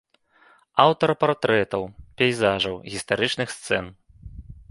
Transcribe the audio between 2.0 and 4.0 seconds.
пейзажаў, гістарычных сцэн.